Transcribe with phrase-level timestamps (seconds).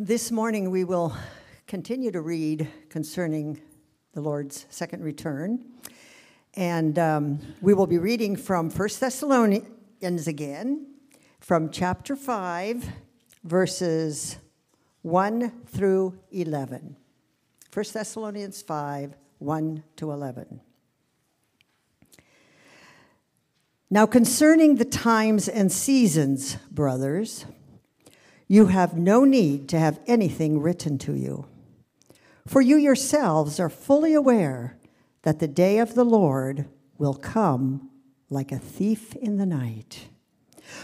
[0.00, 1.16] This morning we will
[1.68, 3.60] continue to read concerning
[4.12, 5.64] the Lord's second return.
[6.54, 10.88] And um, we will be reading from 1 Thessalonians again,
[11.38, 12.90] from chapter 5,
[13.44, 14.38] verses
[15.02, 16.96] 1 through 11.
[17.72, 20.60] 1 Thessalonians 5, 1 to 11.
[23.90, 27.46] Now, concerning the times and seasons, brothers,
[28.46, 31.46] you have no need to have anything written to you.
[32.46, 34.76] For you yourselves are fully aware
[35.22, 36.66] that the day of the Lord
[36.98, 37.90] will come
[38.28, 40.08] like a thief in the night.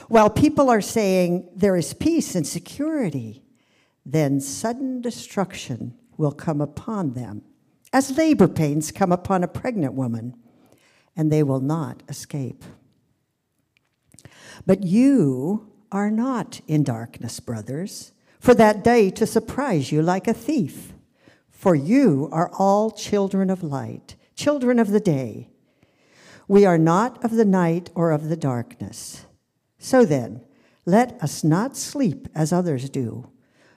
[0.08, 3.42] While people are saying there is peace and security,
[4.04, 7.42] then sudden destruction will come upon them,
[7.92, 10.34] as labor pains come upon a pregnant woman,
[11.16, 12.64] and they will not escape.
[14.66, 20.34] But you are not in darkness, brothers, for that day to surprise you like a
[20.34, 20.92] thief.
[21.50, 25.50] For you are all children of light, children of the day.
[26.48, 29.26] We are not of the night or of the darkness.
[29.78, 30.42] So then,
[30.86, 33.30] let us not sleep as others do,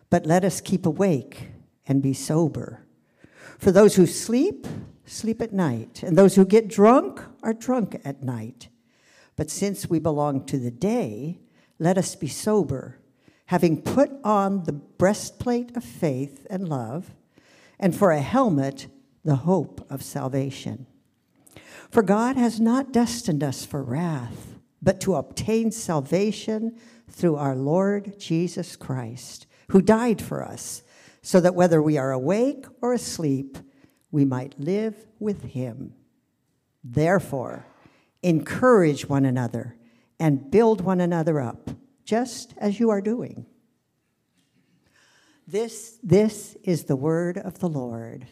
[0.10, 1.50] but let us keep awake
[1.86, 2.86] and be sober.
[3.58, 4.66] For those who sleep,
[5.06, 8.70] sleep at night, and those who get drunk are drunk at night.
[9.36, 11.40] But since we belong to the day,
[11.84, 12.98] let us be sober,
[13.48, 17.14] having put on the breastplate of faith and love,
[17.78, 18.88] and for a helmet,
[19.26, 20.88] the hope of salvation.
[21.92, 26.78] For God has not destined us for wrath, but to obtain salvation
[27.10, 30.84] through our Lord Jesus Christ, who died for us,
[31.22, 33.58] so that whether we are awake or asleep,
[34.10, 35.94] we might live with him.
[36.82, 37.66] Therefore,
[38.22, 39.76] encourage one another
[40.20, 41.70] and build one another up,
[42.06, 43.46] just as you are doing.
[45.48, 48.26] This, this is the word of the Lord.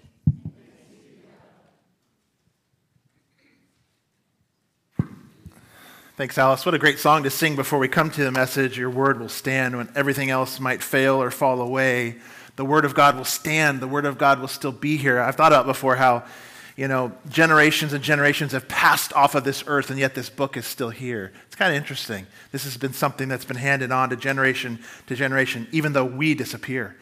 [6.17, 6.65] Thanks, Alice.
[6.65, 8.77] What a great song to sing before we come to the message.
[8.77, 12.17] Your word will stand when everything else might fail or fall away.
[12.57, 13.79] The word of God will stand.
[13.79, 15.19] The word of God will still be here.
[15.19, 16.23] I've thought about before how
[16.75, 20.57] you know, generations and generations have passed off of this earth, and yet this book
[20.57, 21.31] is still here.
[21.47, 22.27] It's kind of interesting.
[22.51, 26.33] This has been something that's been handed on to generation to generation, even though we
[26.33, 26.95] disappear.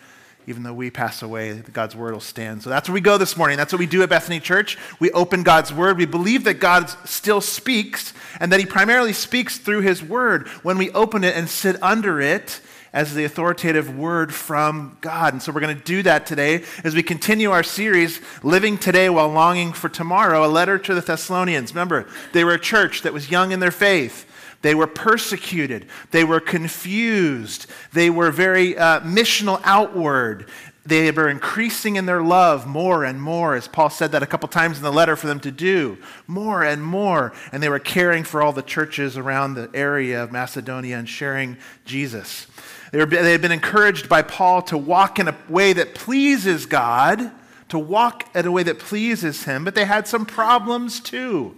[0.47, 2.63] Even though we pass away, God's word will stand.
[2.63, 3.55] So that's where we go this morning.
[3.55, 4.79] That's what we do at Bethany Church.
[4.99, 5.97] We open God's word.
[5.97, 10.47] We believe that God still speaks and that he primarily speaks through his word.
[10.63, 12.61] When we open it and sit under it,
[12.93, 15.33] as the authoritative word from God.
[15.33, 19.09] And so we're going to do that today as we continue our series, Living Today
[19.09, 21.73] While Longing for Tomorrow, a letter to the Thessalonians.
[21.73, 24.25] Remember, they were a church that was young in their faith.
[24.61, 25.87] They were persecuted.
[26.11, 27.67] They were confused.
[27.93, 30.49] They were very uh, missional outward.
[30.85, 34.49] They were increasing in their love more and more, as Paul said that a couple
[34.49, 37.31] times in the letter for them to do, more and more.
[37.51, 41.57] And they were caring for all the churches around the area of Macedonia and sharing
[41.85, 42.47] Jesus.
[42.91, 46.65] They, were, they had been encouraged by Paul to walk in a way that pleases
[46.65, 47.31] God,
[47.69, 51.55] to walk in a way that pleases Him, but they had some problems too.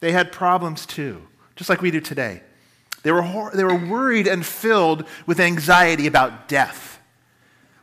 [0.00, 1.22] They had problems too,
[1.56, 2.42] just like we do today.
[3.02, 7.00] They were, they were worried and filled with anxiety about death.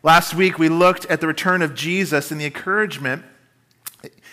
[0.01, 3.25] Last week, we looked at the return of Jesus and the encouragement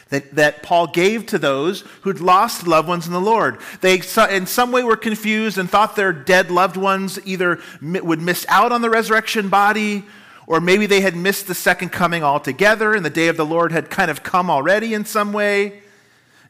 [0.08, 3.58] that, that Paul gave to those who'd lost loved ones in the Lord.
[3.80, 4.00] They,
[4.30, 8.70] in some way, were confused and thought their dead loved ones either would miss out
[8.70, 10.04] on the resurrection body,
[10.46, 13.72] or maybe they had missed the second coming altogether, and the day of the Lord
[13.72, 15.82] had kind of come already in some way.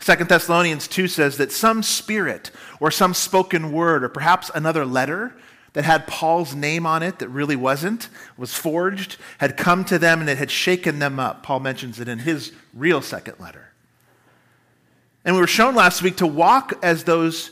[0.00, 5.34] Second Thessalonians 2 says that some spirit or some spoken word or perhaps another letter
[5.76, 10.22] that had Paul's name on it that really wasn't, was forged, had come to them
[10.22, 11.42] and it had shaken them up.
[11.42, 13.75] Paul mentions it in his real second letter.
[15.22, 17.50] And we were shown last week to walk as those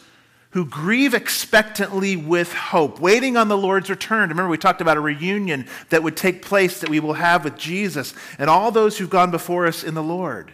[0.53, 4.31] who grieve expectantly with hope, waiting on the Lord's return.
[4.31, 7.59] Remember, we talked about a reunion that would take place that we will have with
[7.59, 10.51] Jesus and all those who've gone before us in the Lord.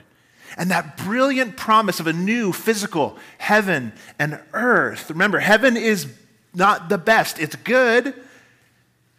[0.56, 5.08] And that brilliant promise of a new physical heaven and earth.
[5.08, 6.08] Remember, heaven is
[6.54, 7.38] not the best.
[7.38, 8.14] It's good,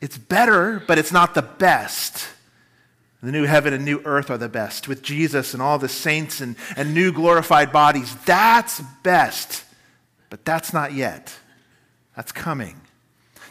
[0.02, 2.28] it's better, but it's not the best.
[3.24, 6.42] The new heaven and new earth are the best with Jesus and all the saints
[6.42, 8.16] and, and new glorified bodies.
[8.26, 9.64] That's best,
[10.32, 11.36] but that's not yet.
[12.16, 12.82] That's coming.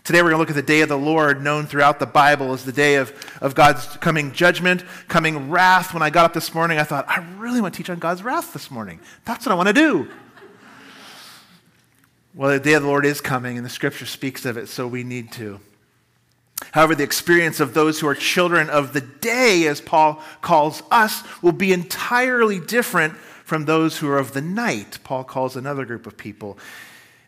[0.03, 2.53] Today we're going to look at the day of the Lord, known throughout the Bible
[2.53, 5.95] as the day of, of God's coming judgment, coming wrath.
[5.95, 8.25] When I got up this morning, I thought, I really want to teach on God's
[8.25, 8.99] wrath this morning.
[9.25, 10.09] That's what I want to do.
[12.35, 14.87] Well, the day of the Lord is coming, and the scripture speaks of it, so
[14.87, 15.61] we need to.
[16.73, 21.23] However, the experience of those who are children of the day, as Paul calls us,
[21.43, 23.17] will be entirely different
[23.51, 26.57] from those who are of the night, Paul calls another group of people.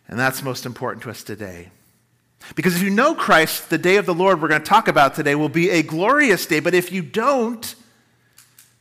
[0.06, 1.70] And that's most important to us today.
[2.54, 5.16] Because if you know Christ, the day of the Lord we're going to talk about
[5.16, 6.60] today will be a glorious day.
[6.60, 7.74] But if you don't,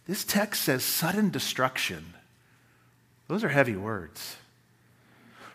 [0.07, 2.13] this text says sudden destruction.
[3.27, 4.35] Those are heavy words.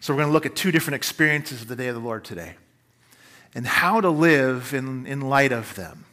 [0.07, 2.25] So we're going to look at two different experiences of the day of the Lord
[2.25, 2.55] today
[3.57, 6.05] and how to live in, in light of them.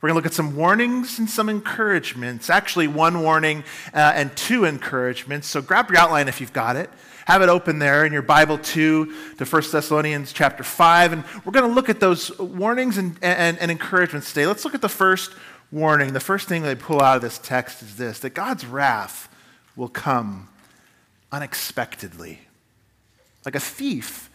[0.00, 2.50] We're going to look at some warnings and some encouragements.
[2.50, 3.62] Actually, one warning
[3.94, 5.46] uh, and two encouragements.
[5.46, 6.90] So grab your outline if you've got it.
[7.26, 11.12] Have it open there in your Bible too to 1 Thessalonians chapter 5.
[11.12, 14.48] And we're going to look at those warnings and, and, and encouragements today.
[14.48, 15.32] Let's look at the first
[15.70, 16.12] warning.
[16.12, 19.32] The first thing they pull out of this text is this that God's wrath
[19.76, 20.48] will come
[21.30, 22.40] unexpectedly,
[23.46, 24.28] like a thief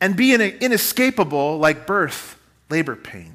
[0.00, 2.38] and be inescapable like birth,
[2.68, 3.34] labor pains.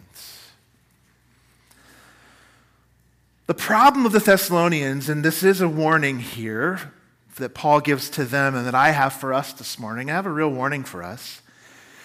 [3.47, 6.93] The problem of the Thessalonians, and this is a warning here
[7.35, 10.25] that Paul gives to them and that I have for us this morning, I have
[10.25, 11.41] a real warning for us,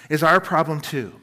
[0.08, 1.14] is our problem too.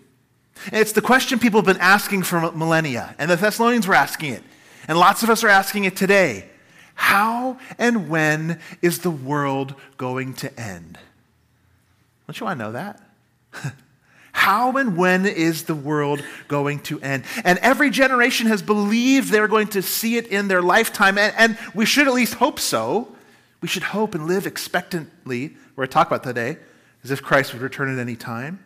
[0.67, 4.33] And it's the question people have been asking for millennia, and the Thessalonians were asking
[4.33, 4.43] it,
[4.87, 6.45] and lots of us are asking it today.
[6.95, 10.97] How and when is the world going to end?
[12.27, 13.01] Don't you want to know that?
[14.33, 17.23] How and when is the world going to end?
[17.43, 21.57] And every generation has believed they're going to see it in their lifetime, and, and
[21.73, 23.15] we should at least hope so.
[23.61, 26.57] We should hope and live expectantly, we're going to talk about today,
[27.03, 28.63] as if Christ would return at any time.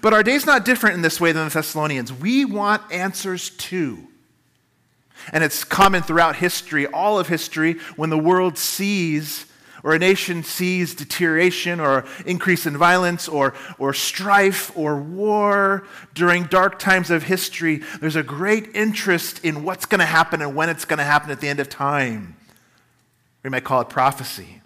[0.00, 2.12] But our day's not different in this way than the Thessalonians.
[2.12, 4.08] We want answers too.
[5.32, 9.46] And it's common throughout history, all of history, when the world sees
[9.84, 15.84] or a nation sees deterioration or increase in violence or, or strife or war
[16.14, 20.54] during dark times of history, there's a great interest in what's going to happen and
[20.54, 22.36] when it's going to happen at the end of time.
[23.42, 24.62] We might call it prophecy.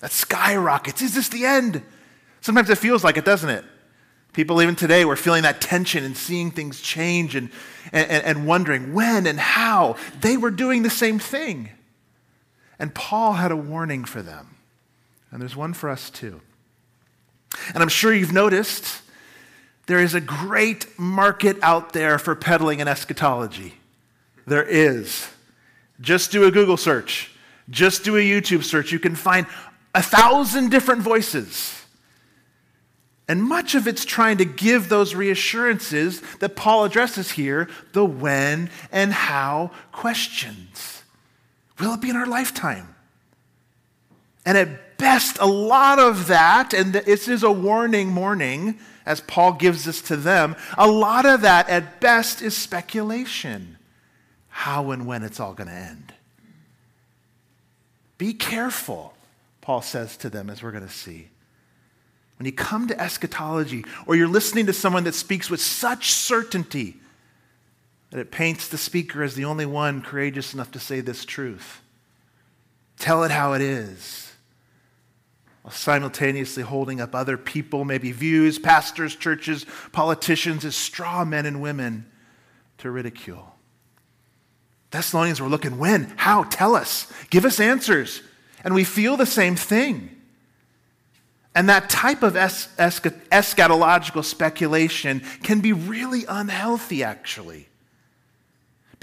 [0.00, 1.00] That skyrockets.
[1.00, 1.82] Is this the end?
[2.42, 3.64] Sometimes it feels like it, doesn't it?
[4.34, 7.50] People, even today, we're feeling that tension and seeing things change and,
[7.90, 9.96] and, and wondering when and how.
[10.20, 11.70] They were doing the same thing.
[12.78, 14.56] And Paul had a warning for them.
[15.30, 16.40] And there's one for us too.
[17.74, 19.02] And I'm sure you've noticed
[19.86, 23.74] there is a great market out there for peddling an eschatology.
[24.46, 25.28] There is.
[26.00, 27.30] Just do a Google search,
[27.70, 28.92] just do a YouTube search.
[28.92, 29.46] You can find
[29.94, 31.72] a thousand different voices.
[33.28, 38.70] And much of it's trying to give those reassurances that Paul addresses here the when
[38.92, 40.95] and how questions.
[41.78, 42.94] Will it be in our lifetime?
[44.44, 49.52] And at best, a lot of that, and this is a warning morning as Paul
[49.52, 53.78] gives this to them, a lot of that at best is speculation.
[54.48, 56.12] How and when it's all going to end.
[58.18, 59.14] Be careful,
[59.60, 61.28] Paul says to them, as we're going to see.
[62.38, 66.96] When you come to eschatology, or you're listening to someone that speaks with such certainty,
[68.10, 71.80] that it paints the speaker as the only one courageous enough to say this truth.
[72.98, 74.32] Tell it how it is.
[75.62, 81.60] While simultaneously holding up other people, maybe views, pastors, churches, politicians, as straw men and
[81.60, 82.06] women
[82.78, 83.54] to ridicule.
[84.92, 86.12] Thessalonians were looking when?
[86.16, 86.44] How?
[86.44, 87.12] Tell us.
[87.30, 88.22] Give us answers.
[88.62, 90.10] And we feel the same thing.
[91.54, 97.68] And that type of es- eschatological speculation can be really unhealthy, actually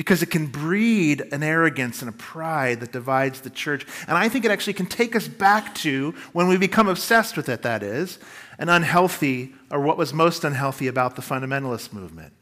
[0.03, 3.85] because it can breed an arrogance and a pride that divides the church.
[4.05, 7.47] And I think it actually can take us back to when we become obsessed with
[7.47, 8.19] it, that is,
[8.59, 12.33] an unhealthy, or what was most unhealthy about the fundamentalist movement.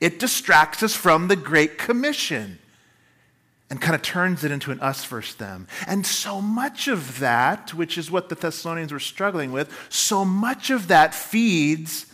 [0.00, 2.60] It distracts us from the Great Commission
[3.70, 5.66] and kind of turns it into an us versus them.
[5.88, 10.70] And so much of that, which is what the Thessalonians were struggling with, so much
[10.70, 12.06] of that feeds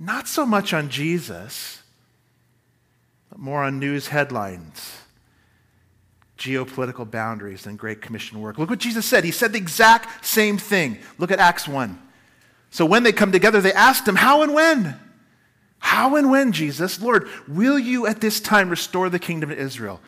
[0.00, 1.82] not so much on Jesus
[3.34, 4.98] more on news headlines,
[6.38, 8.58] geopolitical boundaries, and Great Commission work.
[8.58, 9.24] Look what Jesus said.
[9.24, 10.98] He said the exact same thing.
[11.18, 12.00] Look at Acts 1.
[12.70, 14.98] So when they come together, they asked him, How and when?
[15.78, 17.00] How and when, Jesus?
[17.00, 20.00] Lord, will you at this time restore the kingdom to Israel?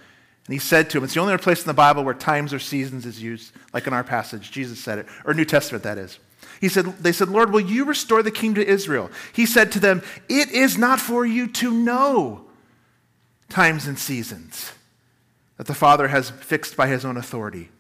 [0.47, 2.53] And he said to him, It's the only other place in the Bible where times
[2.53, 4.51] or seasons is used, like in our passage.
[4.51, 6.19] Jesus said it, or New Testament, that is.
[6.61, 9.11] He said, they said, Lord, will you restore the kingdom to Israel?
[9.33, 12.48] He said to them, It is not for you to know
[13.49, 14.73] times and seasons
[15.57, 17.71] that the Father has fixed by his own authority.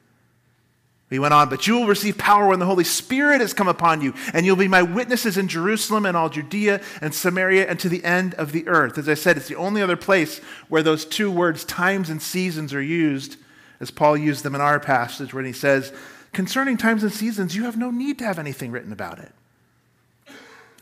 [1.10, 4.02] He went on, but you will receive power when the Holy Spirit has come upon
[4.02, 7.88] you, and you'll be my witnesses in Jerusalem and all Judea and Samaria and to
[7.88, 8.98] the end of the earth.
[8.98, 12.74] As I said, it's the only other place where those two words, times and seasons,
[12.74, 13.36] are used,
[13.80, 15.94] as Paul used them in our passage when he says,
[16.34, 19.32] concerning times and seasons, you have no need to have anything written about it.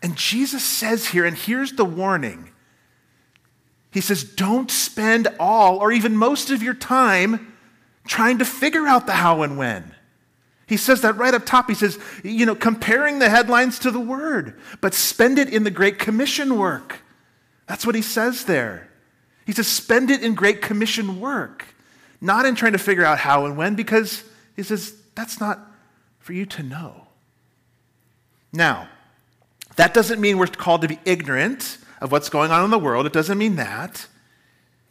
[0.02, 2.50] And Jesus says here, and here's the warning
[3.96, 7.56] He says, don't spend all or even most of your time
[8.06, 9.94] trying to figure out the how and when.
[10.66, 11.66] He says that right up top.
[11.66, 15.70] He says, you know, comparing the headlines to the word, but spend it in the
[15.70, 17.00] Great Commission work.
[17.68, 18.90] That's what he says there.
[19.46, 21.64] He says, spend it in Great Commission work,
[22.20, 24.24] not in trying to figure out how and when, because
[24.56, 25.58] he says, that's not
[26.18, 27.06] for you to know.
[28.52, 28.90] Now,
[29.76, 33.06] that doesn't mean we're called to be ignorant of what's going on in the world.
[33.06, 34.06] It doesn't mean that.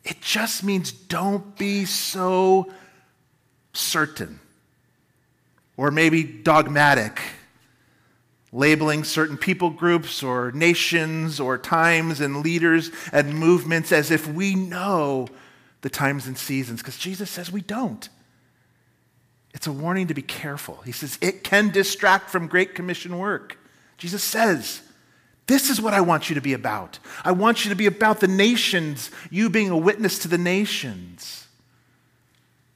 [0.03, 2.71] It just means don't be so
[3.73, 4.39] certain
[5.77, 7.19] or maybe dogmatic,
[8.51, 14.55] labeling certain people groups or nations or times and leaders and movements as if we
[14.55, 15.27] know
[15.81, 18.09] the times and seasons, because Jesus says we don't.
[19.53, 20.81] It's a warning to be careful.
[20.85, 23.57] He says it can distract from Great Commission work.
[23.97, 24.81] Jesus says,
[25.47, 26.99] This is what I want you to be about.
[27.23, 31.47] I want you to be about the nations, you being a witness to the nations.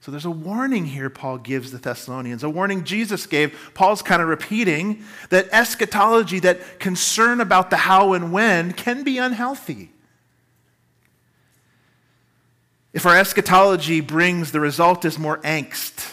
[0.00, 3.72] So there's a warning here Paul gives the Thessalonians, a warning Jesus gave.
[3.74, 9.18] Paul's kind of repeating that eschatology, that concern about the how and when, can be
[9.18, 9.90] unhealthy.
[12.92, 16.12] If our eschatology brings the result is more angst,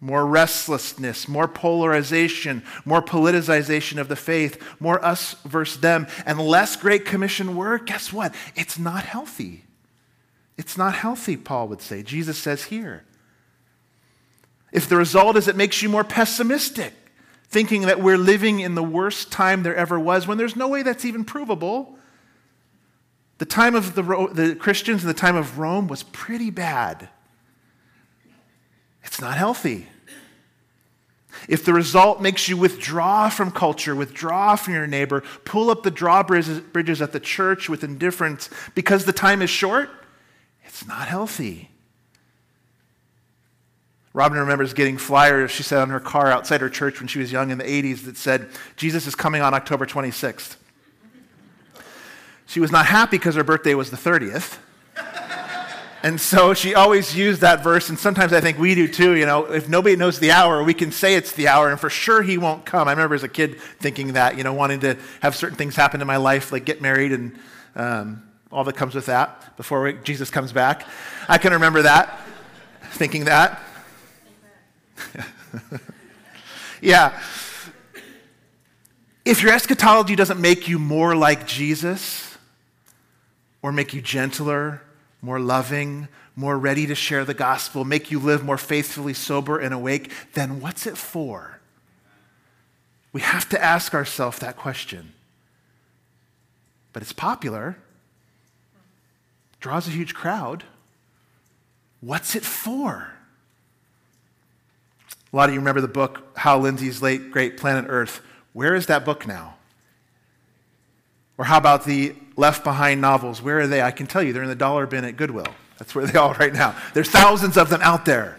[0.00, 6.76] more restlessness, more polarization, more politicization of the faith, more us versus them, and less
[6.76, 8.34] Great Commission work, guess what?
[8.56, 9.64] It's not healthy.
[10.56, 12.02] It's not healthy, Paul would say.
[12.02, 13.04] Jesus says here.
[14.72, 16.94] If the result is it makes you more pessimistic,
[17.48, 20.82] thinking that we're living in the worst time there ever was, when there's no way
[20.82, 21.98] that's even provable,
[23.38, 24.02] the time of the,
[24.32, 27.08] the Christians in the time of Rome was pretty bad.
[29.04, 29.86] It's not healthy.
[31.48, 35.90] If the result makes you withdraw from culture, withdraw from your neighbor, pull up the
[35.90, 39.90] drawbridges at the church with indifference because the time is short,
[40.64, 41.70] it's not healthy.
[44.12, 47.30] Robin remembers getting flyers, she said, on her car outside her church when she was
[47.30, 50.56] young in the 80s that said, Jesus is coming on October 26th.
[52.46, 54.58] She was not happy because her birthday was the 30th.
[56.02, 59.16] And so she always used that verse, and sometimes I think we do too.
[59.16, 61.90] You know, if nobody knows the hour, we can say it's the hour, and for
[61.90, 62.88] sure he won't come.
[62.88, 66.00] I remember as a kid thinking that, you know, wanting to have certain things happen
[66.00, 67.38] in my life, like get married and
[67.76, 70.86] um, all that comes with that before Jesus comes back.
[71.28, 72.18] I can remember that,
[72.92, 73.60] thinking that.
[76.80, 77.20] yeah.
[79.24, 82.30] If your eschatology doesn't make you more like Jesus,
[83.62, 84.82] or make you gentler,
[85.22, 89.74] more loving, more ready to share the gospel, make you live more faithfully sober and
[89.74, 91.60] awake, then what's it for?
[93.12, 95.12] We have to ask ourselves that question.
[96.92, 97.76] But it's popular,
[99.60, 100.64] draws a huge crowd.
[102.00, 103.12] What's it for?
[105.32, 108.20] A lot of you remember the book, Hal Lindsey's late great Planet Earth.
[108.52, 109.56] Where is that book now?
[111.40, 113.40] Or how about the Left Behind novels?
[113.40, 113.80] Where are they?
[113.80, 115.46] I can tell you, they're in the dollar bin at Goodwill.
[115.78, 116.76] That's where they are right now.
[116.92, 118.38] There's thousands of them out there.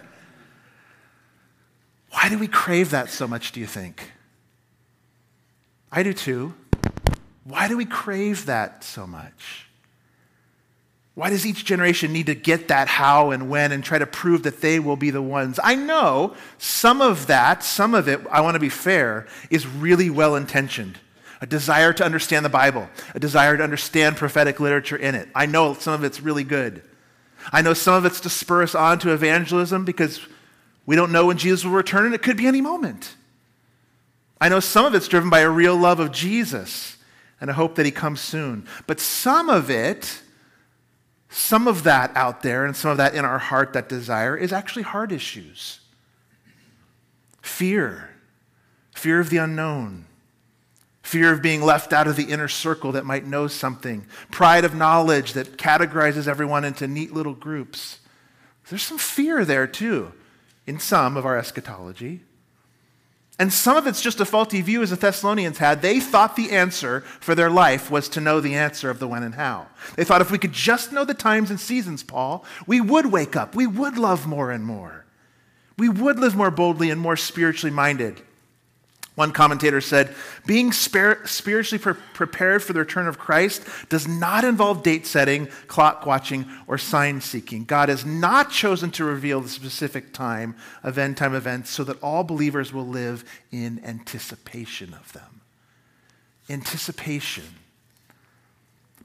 [2.11, 4.11] Why do we crave that so much, do you think?
[5.91, 6.53] I do too.
[7.43, 9.65] Why do we crave that so much?
[11.15, 14.43] Why does each generation need to get that how and when and try to prove
[14.43, 15.59] that they will be the ones?
[15.63, 20.11] I know some of that, some of it, I want to be fair, is really
[20.11, 20.99] well intentioned.
[21.41, 25.27] A desire to understand the Bible, a desire to understand prophetic literature in it.
[25.33, 26.83] I know some of it's really good.
[27.51, 30.21] I know some of it's to spur us on to evangelism because
[30.85, 33.15] we don't know when Jesus will return and it could be any moment.
[34.39, 36.97] I know some of it's driven by a real love of Jesus
[37.39, 38.67] and a hope that he comes soon.
[38.85, 40.21] But some of it,
[41.29, 44.53] some of that out there and some of that in our heart, that desire, is
[44.53, 45.79] actually heart issues
[47.41, 48.11] fear,
[48.93, 50.05] fear of the unknown,
[51.01, 54.75] fear of being left out of the inner circle that might know something, pride of
[54.75, 57.99] knowledge that categorizes everyone into neat little groups.
[58.69, 60.13] There's some fear there too
[60.65, 62.21] in some of our eschatology.
[63.39, 65.81] And some of it's just a faulty view, as the Thessalonians had.
[65.81, 69.23] They thought the answer for their life was to know the answer of the when
[69.23, 69.65] and how.
[69.95, 73.35] They thought if we could just know the times and seasons, Paul, we would wake
[73.35, 73.55] up.
[73.55, 75.05] We would love more and more.
[75.81, 78.21] we would live more boldly and more spiritually minded.
[79.15, 80.15] One commentator said,
[80.45, 86.05] being spiritually pre- prepared for the return of Christ does not involve date setting, clock
[86.05, 87.65] watching, or sign seeking.
[87.65, 92.01] God has not chosen to reveal the specific time of end time events so that
[92.01, 95.41] all believers will live in anticipation of them.
[96.49, 97.43] Anticipation.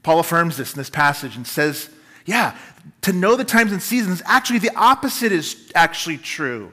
[0.03, 1.89] Paul affirms this in this passage and says,
[2.25, 2.57] yeah,
[3.01, 6.71] to know the times and seasons, actually, the opposite is actually true.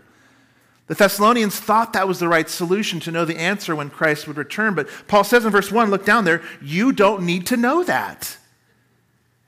[0.86, 4.36] The Thessalonians thought that was the right solution to know the answer when Christ would
[4.36, 4.74] return.
[4.74, 8.36] But Paul says in verse 1, look down there, you don't need to know that.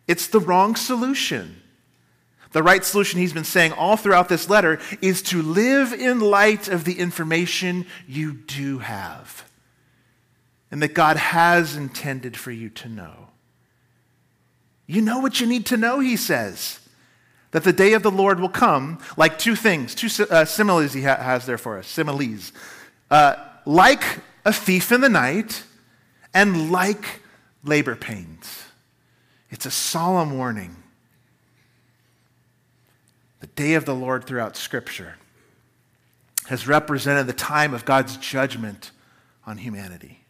[0.08, 1.60] It's the wrong solution.
[2.52, 6.68] The right solution, he's been saying all throughout this letter, is to live in light
[6.68, 9.44] of the information you do have
[10.70, 13.28] and that God has intended for you to know.
[14.86, 16.80] You know what you need to know, he says
[17.52, 21.02] that the day of the Lord will come like two things, two uh, similes he
[21.02, 22.52] ha- has there for us, similes.
[23.10, 24.04] Uh, like
[24.44, 25.64] a thief in the night
[26.32, 27.22] and like
[27.64, 28.64] labor pains.
[29.50, 30.76] It's a solemn warning.
[33.40, 35.16] The day of the Lord throughout Scripture
[36.46, 38.90] has represented the time of God's judgment
[39.46, 40.25] on humanity.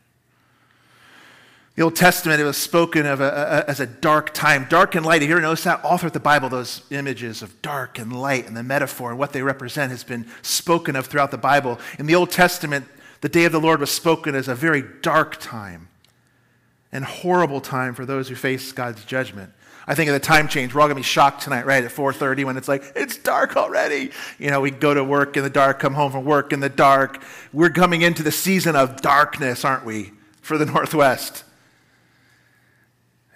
[1.77, 5.05] The Old Testament, it was spoken of a, a, as a dark time, dark and
[5.05, 5.21] light.
[5.21, 5.85] You ever noticed that?
[5.85, 9.35] All throughout the Bible, those images of dark and light and the metaphor and what
[9.35, 11.79] they represent has been spoken of throughout the Bible.
[11.99, 12.87] In the Old Testament,
[13.21, 15.89] the day of the Lord was spoken as a very dark time
[16.93, 19.53] and horrible time for those who face God's judgment.
[19.87, 20.75] I think of the time change.
[20.75, 21.85] We're all gonna be shocked tonight, right?
[21.85, 24.13] At 4:30 when it's like, it's dark already.
[24.39, 26.71] You know, we go to work in the dark, come home from work in the
[26.71, 27.23] dark.
[27.53, 30.13] We're coming into the season of darkness, aren't we?
[30.41, 31.45] For the Northwest.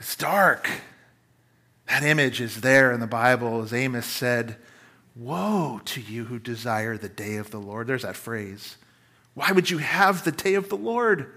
[0.01, 0.69] It's dark.
[1.87, 4.57] That image is there in the Bible, as Amos said,
[5.15, 7.87] Woe to you who desire the day of the Lord.
[7.87, 8.77] There's that phrase.
[9.35, 11.31] Why would you have the day of the Lord?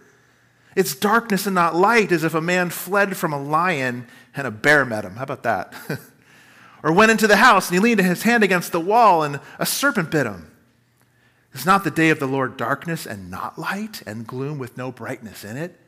[0.75, 4.51] It's darkness and not light, as if a man fled from a lion and a
[4.51, 5.17] bear met him.
[5.17, 5.74] How about that?
[6.84, 9.66] or went into the house and he leaned his hand against the wall and a
[9.66, 10.50] serpent bit him.
[11.53, 14.92] Is not the day of the Lord darkness and not light and gloom with no
[14.92, 15.79] brightness in it?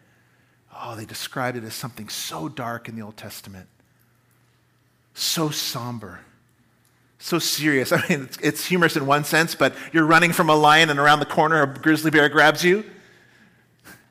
[0.81, 3.67] Oh, they described it as something so dark in the Old Testament,
[5.13, 6.19] so somber,
[7.17, 7.91] so serious.
[7.93, 10.99] I mean, it's, it's, humorous in one sense, but you're running from a lion and
[10.99, 12.83] around the corner a grizzly bear grabs you.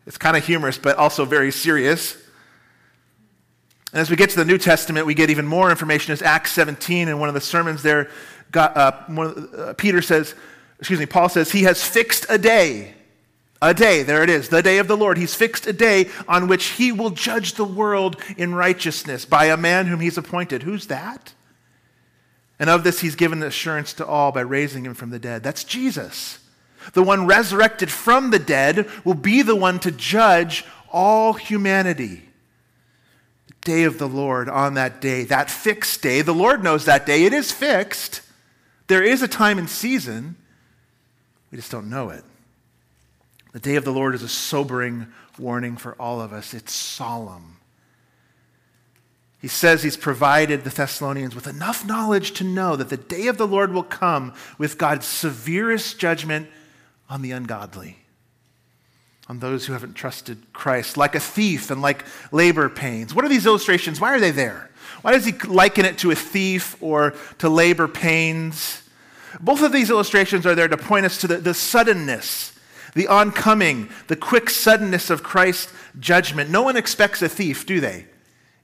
[0.07, 2.17] It's kind of humorous, but also very serious.
[3.93, 6.13] And as we get to the New Testament, we get even more information.
[6.13, 8.11] As Acts 17, in one of the sermons there,
[8.55, 10.35] uh, one, uh, Peter says,
[10.79, 12.95] excuse me, Paul says, He has fixed a day
[13.63, 15.17] a day, there it is, the day of the Lord.
[15.17, 19.57] He's fixed a day on which he will judge the world in righteousness by a
[19.57, 20.63] man whom he's appointed.
[20.63, 21.33] Who's that?
[22.59, 25.43] And of this he's given assurance to all by raising him from the dead.
[25.43, 26.39] That's Jesus.
[26.93, 32.29] The one resurrected from the dead will be the one to judge all humanity.
[33.49, 37.07] The day of the Lord on that day, that fixed day, the Lord knows that
[37.07, 37.25] day.
[37.25, 38.21] It is fixed.
[38.87, 40.37] There is a time and season.
[41.51, 42.25] We just don't know it.
[43.55, 45.07] The day of the Lord is a sobering
[45.39, 46.55] warning for all of us.
[46.55, 47.59] It's solemn.
[49.41, 53.39] He says he's provided the Thessalonians with enough knowledge to know that the day of
[53.39, 56.49] the Lord will come with God's severest judgment
[57.09, 57.99] on the ungodly,
[59.29, 63.15] on those who haven't trusted Christ, like a thief and like labor pains.
[63.15, 64.01] What are these illustrations?
[64.01, 64.69] Why are they there?
[65.03, 68.83] Why does he liken it to a thief or to labor pains?
[69.39, 72.54] Both of these illustrations are there to point us to the, the suddenness
[72.95, 76.51] the oncoming, the quick suddenness of Christ's judgment.
[76.51, 78.07] No one expects a thief, do they?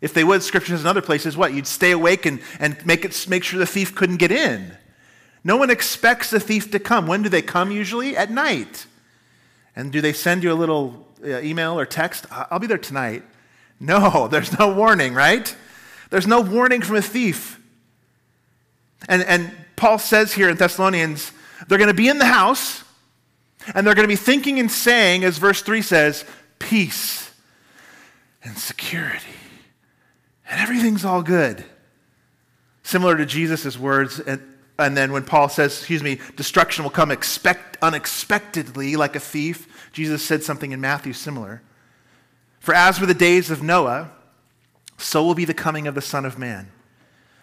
[0.00, 1.52] If they would, scriptures in other places, what?
[1.52, 4.76] You'd stay awake and, and make, it, make sure the thief couldn't get in.
[5.44, 7.06] No one expects the thief to come.
[7.06, 8.16] When do they come usually?
[8.16, 8.86] At night.
[9.76, 12.26] And do they send you a little uh, email or text?
[12.30, 13.22] I'll be there tonight.
[13.78, 15.54] No, there's no warning, right?
[16.10, 17.60] There's no warning from a thief.
[19.08, 21.32] And, and Paul says here in Thessalonians,
[21.68, 22.84] they're going to be in the house,
[23.74, 26.24] and they're going to be thinking and saying, as verse 3 says,
[26.58, 27.30] peace
[28.42, 29.26] and security.
[30.48, 31.64] And everything's all good.
[32.82, 34.42] Similar to Jesus' words, and,
[34.78, 39.90] and then when Paul says, excuse me, destruction will come expect, unexpectedly like a thief,
[39.92, 41.62] Jesus said something in Matthew similar.
[42.58, 44.10] For as were the days of Noah,
[44.98, 46.70] so will be the coming of the Son of Man.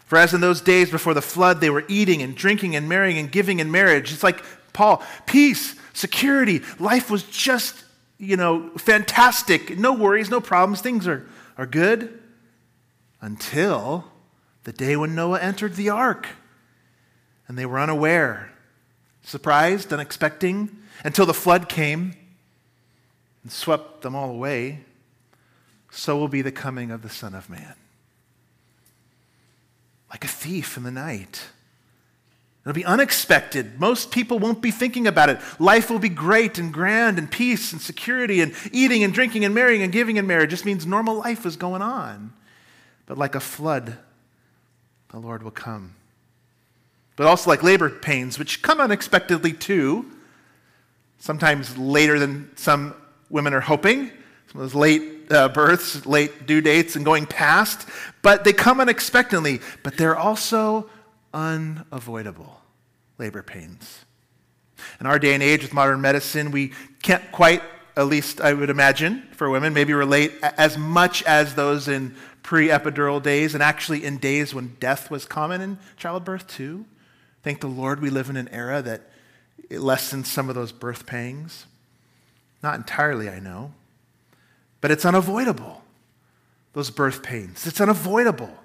[0.05, 3.17] For as in those days before the flood, they were eating and drinking and marrying
[3.17, 4.13] and giving in marriage.
[4.13, 6.62] It's like Paul, peace security.
[6.79, 7.83] Life was just,
[8.17, 9.77] you know, fantastic.
[9.77, 10.79] No worries, no problems.
[10.79, 12.19] Things are, are good
[13.19, 14.05] until
[14.63, 16.27] the day when Noah entered the ark
[17.47, 18.51] and they were unaware.
[19.23, 20.69] surprised, unexpecting,
[21.03, 22.13] until the flood came
[23.43, 24.86] and swept them all away,
[25.91, 27.73] so will be the coming of the Son of Man.
[30.10, 31.49] Like a thief in the night.
[32.67, 33.80] It'll be unexpected.
[33.80, 35.39] Most people won't be thinking about it.
[35.58, 39.56] Life will be great and grand and peace and security and eating and drinking and
[39.56, 40.49] marrying and giving in marriage.
[40.49, 42.34] Just means normal life is going on.
[43.06, 43.97] But like a flood,
[45.12, 45.95] the Lord will come.
[47.15, 50.06] But also like labor pains, which come unexpectedly too,
[51.19, 52.95] sometimes later than some
[53.30, 54.12] women are hoping.
[54.51, 57.88] Some of those late uh, births, late due dates, and going past.
[58.21, 60.89] But they come unexpectedly, but they're also
[61.33, 62.61] unavoidable
[63.17, 64.05] labor pains.
[64.99, 67.61] In our day and age with modern medicine, we can't quite,
[67.95, 72.69] at least I would imagine, for women, maybe relate as much as those in pre
[72.69, 76.85] epidural days and actually in days when death was common in childbirth too.
[77.43, 79.09] Thank the Lord we live in an era that
[79.69, 81.65] it lessens some of those birth pangs.
[82.63, 83.73] Not entirely, I know,
[84.81, 85.83] but it's unavoidable,
[86.73, 87.67] those birth pains.
[87.67, 88.55] It's unavoidable.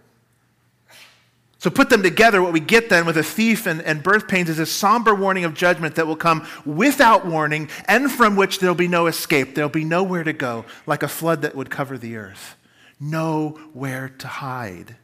[1.63, 4.51] So put them together, what we get then with a thief and, and birth pains
[4.51, 8.75] is a somber warning of judgment that will come without warning and from which there'll
[8.75, 9.55] be no escape.
[9.55, 12.57] There'll be nowhere to go, like a flood that would cover the earth.
[12.99, 14.97] Nowhere to hide.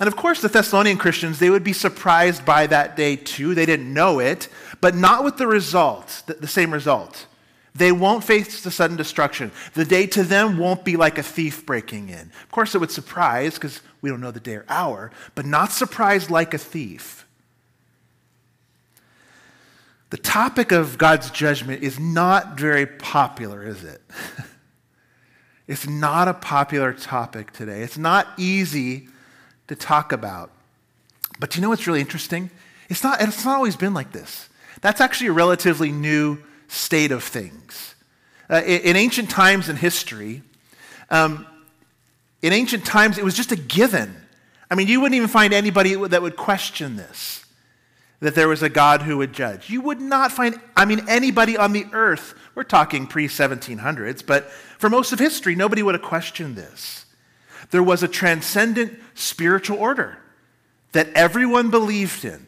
[0.00, 3.54] And of course, the Thessalonian Christians, they would be surprised by that day too.
[3.54, 4.48] They didn't know it,
[4.80, 7.28] but not with the result, the, same result.
[7.76, 9.52] They won't face the sudden destruction.
[9.74, 12.32] The day to them won't be like a thief breaking in.
[12.42, 15.72] Of course, it would surprise because we don't know the day or hour, but not
[15.72, 17.26] surprised like a thief.
[20.10, 24.02] The topic of God's judgment is not very popular, is it?
[25.66, 27.80] it's not a popular topic today.
[27.80, 29.08] It's not easy
[29.68, 30.50] to talk about.
[31.40, 32.50] But you know what's really interesting?
[32.90, 34.50] It's not, it's not always been like this.
[34.82, 36.38] That's actually a relatively new
[36.68, 37.94] state of things.
[38.50, 40.42] Uh, in, in, ancient times in history,
[41.08, 41.46] um,
[42.42, 44.14] in ancient times, it was just a given.
[44.70, 47.44] I mean, you wouldn't even find anybody that would question this,
[48.20, 49.70] that there was a God who would judge.
[49.70, 54.50] You would not find, I mean, anybody on the earth, we're talking pre 1700s, but
[54.78, 57.06] for most of history, nobody would have questioned this.
[57.70, 60.18] There was a transcendent spiritual order
[60.92, 62.46] that everyone believed in.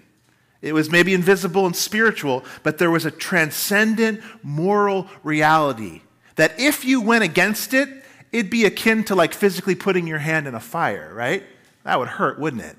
[0.61, 6.01] It was maybe invisible and spiritual, but there was a transcendent moral reality
[6.37, 8.04] that if you went against it,
[8.35, 11.45] it'd be akin to like physically putting your hand in a fire, right?
[11.85, 12.77] That would hurt, wouldn't it?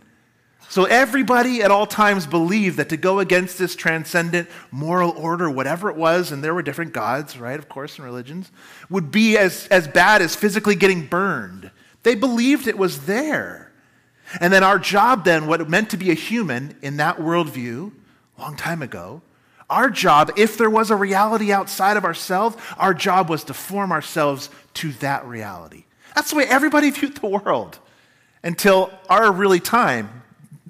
[0.67, 5.89] So everybody at all times believed that to go against this transcendent moral order, whatever
[5.89, 8.51] it was, and there were different gods, right, of course, in religions,
[8.89, 11.71] would be as, as bad as physically getting burned.
[12.03, 13.71] They believed it was there.
[14.41, 17.93] And then our job, then, what it meant to be a human in that worldview,
[18.37, 19.21] long time ago,
[19.69, 23.91] our job, if there was a reality outside of ourselves, our job was to form
[23.91, 25.85] ourselves to that reality.
[26.13, 27.79] That's the way everybody viewed the world
[28.43, 30.23] until our really time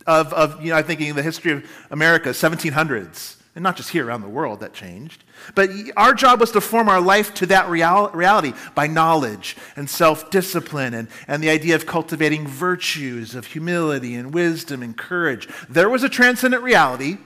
[0.08, 4.06] of, of you know, I'm thinking the history of America, 1700s, and not just here
[4.06, 5.24] around the world, that changed.
[5.56, 9.90] But our job was to form our life to that real, reality by knowledge and
[9.90, 15.48] self discipline and, and the idea of cultivating virtues of humility and wisdom and courage.
[15.70, 17.18] There was a transcendent reality,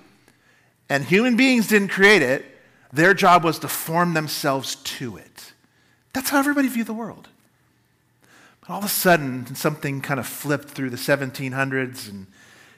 [0.89, 2.45] and human beings didn't create it.
[2.91, 5.53] Their job was to form themselves to it.
[6.13, 7.29] That's how everybody viewed the world.
[8.61, 12.27] But all of a sudden, something kind of flipped through the 1700s and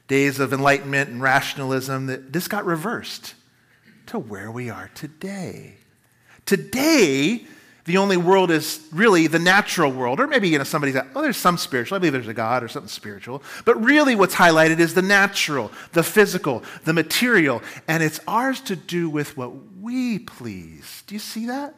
[0.08, 3.34] days of enlightenment and rationalism that this got reversed
[4.08, 5.76] to where we are today.
[6.46, 7.46] Today,
[7.86, 11.22] the only world is really the natural world, or maybe you know somebody's like, oh,
[11.22, 11.96] there's some spiritual.
[11.96, 13.42] I believe there's a God or something spiritual.
[13.66, 18.76] But really, what's highlighted is the natural, the physical, the material, and it's ours to
[18.76, 21.04] do with what we please.
[21.08, 21.76] Do you see that?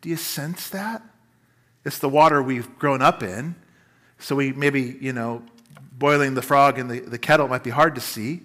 [0.00, 1.02] Do you sense that?
[1.84, 3.56] It's the water we've grown up in,
[4.18, 5.42] so we maybe you know
[5.92, 8.42] boiling the frog in the, the kettle might be hard to see.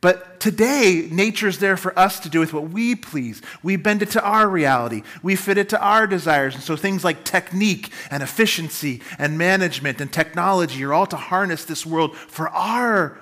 [0.00, 3.42] But today, nature's there for us to do with what we please.
[3.64, 5.02] We bend it to our reality.
[5.22, 6.54] We fit it to our desires.
[6.54, 11.64] And so things like technique and efficiency and management and technology are all to harness
[11.64, 13.18] this world for our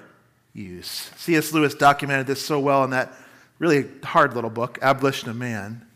[0.52, 1.10] use.
[1.16, 1.52] C.S.
[1.52, 3.14] Lewis documented this so well in that
[3.58, 5.86] really hard little book, Abolition of Man.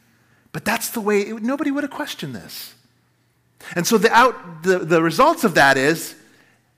[0.52, 2.74] But that's the way, it, nobody would have questioned this.
[3.76, 6.14] And so the, out, the, the results of that is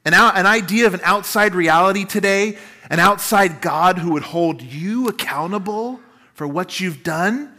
[0.04, 2.58] an, out, an idea of an outside reality today
[2.90, 6.00] an outside God who would hold you accountable
[6.34, 7.52] for what you've done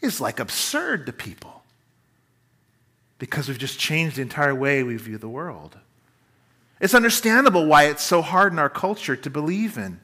[0.00, 1.62] is like absurd to people
[3.18, 5.78] because we've just changed the entire way we view the world.
[6.80, 10.00] It's understandable why it's so hard in our culture to believe in.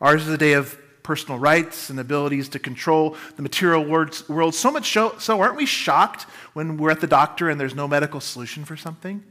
[0.00, 4.54] Ours is a day of personal rights and abilities to control the material world.
[4.54, 7.88] So much so, so aren't we shocked when we're at the doctor and there's no
[7.88, 9.22] medical solution for something?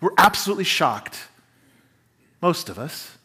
[0.00, 1.18] We're absolutely shocked.
[2.44, 3.16] Most of us.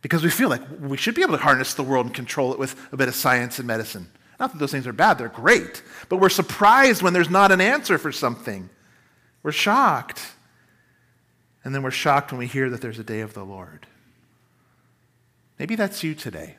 [0.00, 2.58] Because we feel like we should be able to harness the world and control it
[2.58, 4.10] with a bit of science and medicine.
[4.38, 5.82] Not that those things are bad, they're great.
[6.08, 8.70] But we're surprised when there's not an answer for something.
[9.42, 10.22] We're shocked.
[11.62, 13.86] And then we're shocked when we hear that there's a day of the Lord.
[15.58, 16.56] Maybe that's you today.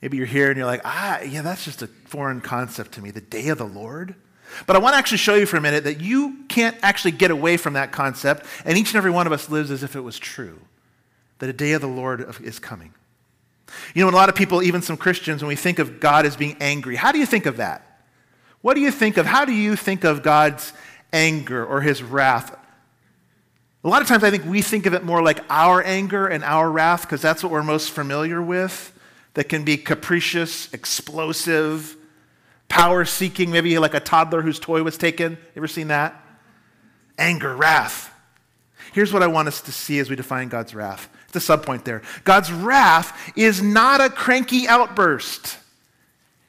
[0.00, 3.10] Maybe you're here and you're like, ah, yeah, that's just a foreign concept to me,
[3.10, 4.14] the day of the Lord.
[4.66, 7.30] But I want to actually show you for a minute that you can't actually get
[7.30, 10.00] away from that concept, and each and every one of us lives as if it
[10.00, 10.60] was true,
[11.38, 12.92] that a day of the Lord is coming.
[13.94, 16.36] You know, a lot of people, even some Christians, when we think of God as
[16.36, 18.02] being angry, how do you think of that?
[18.60, 19.26] What do you think of?
[19.26, 20.72] How do you think of God's
[21.12, 22.56] anger or his wrath?
[23.84, 26.42] A lot of times I think we think of it more like our anger and
[26.42, 28.92] our wrath because that's what we're most familiar with,
[29.34, 31.96] that can be capricious, explosive,
[32.68, 35.38] power seeking, maybe like a toddler whose toy was taken.
[35.56, 36.14] Ever seen that?
[37.18, 38.12] Anger, wrath.
[38.92, 41.08] Here's what I want us to see as we define God's wrath.
[41.28, 42.02] It's a subpoint there.
[42.24, 45.58] God's wrath is not a cranky outburst.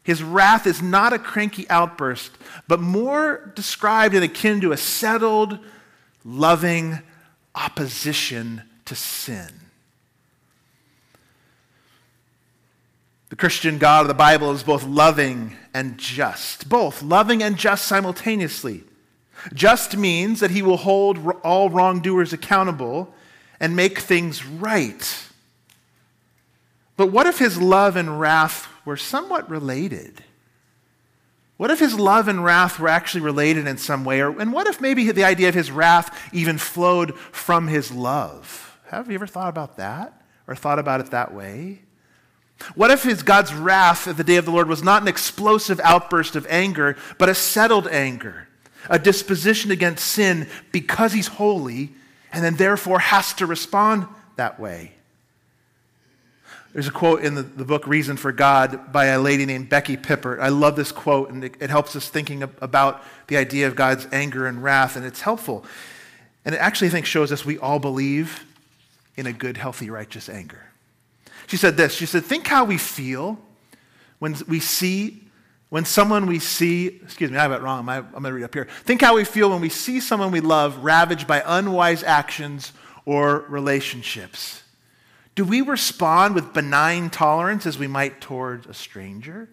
[0.04, 2.32] His wrath is not a cranky outburst,
[2.68, 5.60] but more described and akin to a settled,
[6.24, 7.00] loving,
[7.54, 9.59] opposition to sin.
[13.30, 17.86] The Christian God of the Bible is both loving and just, both loving and just
[17.86, 18.84] simultaneously.
[19.54, 23.14] Just means that he will hold all wrongdoers accountable
[23.60, 25.28] and make things right.
[26.98, 30.24] But what if his love and wrath were somewhat related?
[31.58, 34.22] What if his love and wrath were actually related in some way?
[34.22, 38.78] Or, and what if maybe the idea of his wrath even flowed from his love?
[38.88, 40.22] Have you ever thought about that?
[40.48, 41.82] Or thought about it that way?
[42.76, 45.80] What if his God's wrath at the day of the Lord was not an explosive
[45.82, 48.48] outburst of anger, but a settled anger,
[48.90, 51.92] a disposition against sin because he's holy
[52.32, 54.94] and then therefore has to respond that way?
[56.74, 59.98] There's a quote in the, the book Reason for God by a lady named Becky
[59.98, 60.40] Pippert.
[60.40, 64.08] I love this quote, and it, it helps us thinking about the idea of God's
[64.12, 65.66] anger and wrath, and it's helpful.
[66.46, 68.46] And it actually, I think, shows us we all believe
[69.18, 70.69] in a good, healthy, righteous anger.
[71.50, 73.40] She said this She said, Think how we feel
[74.20, 75.24] when we see,
[75.70, 77.88] when someone we see, excuse me, I have it wrong.
[77.90, 78.68] I'm going to read up here.
[78.84, 82.74] Think how we feel when we see someone we love ravaged by unwise actions
[83.06, 84.62] or relationships.
[85.36, 89.50] Do we respond with benign tolerance as we might towards a stranger?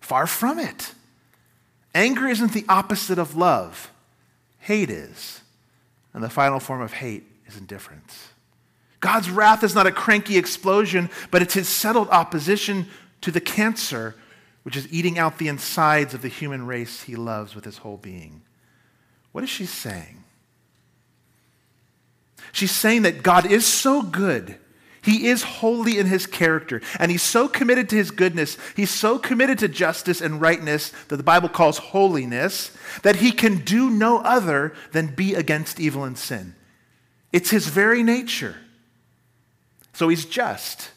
[0.00, 0.94] Far from it.
[1.94, 3.90] Anger isn't the opposite of love,
[4.60, 5.40] hate is.
[6.14, 8.28] And the final form of hate is indifference.
[9.00, 12.86] God's wrath is not a cranky explosion, but it's his settled opposition
[13.20, 14.14] to the cancer
[14.64, 17.96] which is eating out the insides of the human race he loves with his whole
[17.96, 18.42] being.
[19.32, 20.24] What is she saying?
[22.52, 24.58] She's saying that God is so good
[25.08, 29.18] he is holy in his character, and he's so committed to his goodness, he's so
[29.18, 34.18] committed to justice and rightness that the Bible calls holiness, that he can do no
[34.18, 36.54] other than be against evil and sin.
[37.32, 38.56] It's his very nature.
[39.98, 40.92] So he's just.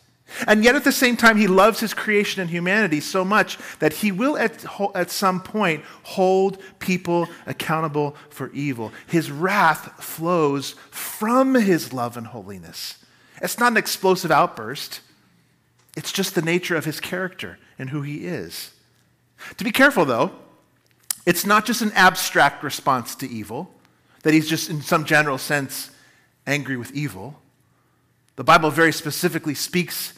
[0.46, 3.94] And yet at the same time, he loves his creation and humanity so much that
[3.94, 8.92] he will at, at some point hold people accountable for evil.
[9.08, 13.04] His wrath flows from his love and holiness.
[13.42, 15.02] It's not an explosive outburst,
[15.98, 18.70] it's just the nature of his character and who he is.
[19.58, 20.32] To be careful, though,
[21.26, 23.74] it's not just an abstract response to evil,
[24.22, 25.90] that he's just, in some general sense,
[26.46, 27.41] angry with evil.
[28.36, 30.14] The Bible very specifically speaks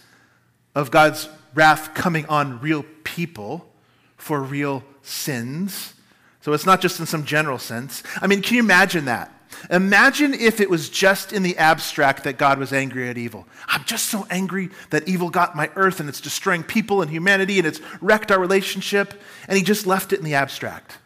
[0.76, 3.70] of God's wrath coming on real people
[4.18, 5.94] for real sins.
[6.42, 8.04] So it's not just in some general sense.
[8.22, 9.32] I mean, can you imagine that?
[9.70, 13.48] Imagine if it was just in the abstract that God was angry at evil.
[13.68, 17.60] I'm just so angry that evil got my earth and it's destroying people and humanity
[17.60, 19.14] and it's wrecked our relationship,
[19.48, 20.98] and he just left it in the abstract.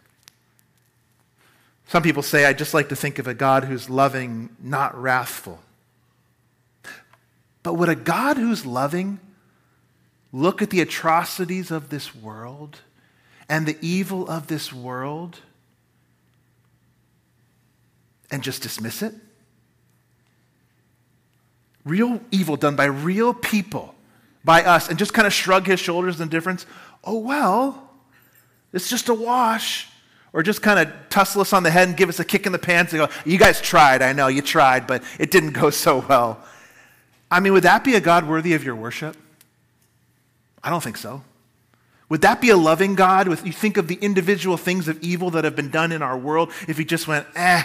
[1.87, 5.59] Some people say, I just like to think of a God who's loving, not wrathful.
[7.67, 9.19] But would a God who's loving
[10.31, 12.79] look at the atrocities of this world
[13.49, 15.41] and the evil of this world
[18.31, 19.13] and just dismiss it?
[21.83, 23.93] Real evil done by real people,
[24.45, 26.65] by us, and just kind of shrug his shoulders in indifference.
[27.03, 27.91] Oh, well,
[28.71, 29.89] it's just a wash.
[30.31, 32.53] Or just kind of tussle us on the head and give us a kick in
[32.53, 35.69] the pants and go, You guys tried, I know, you tried, but it didn't go
[35.69, 36.45] so well.
[37.29, 39.17] I mean, would that be a God worthy of your worship?
[40.63, 41.23] I don't think so.
[42.09, 43.27] Would that be a loving God?
[43.27, 46.17] If you think of the individual things of evil that have been done in our
[46.17, 47.63] world, if he just went, eh,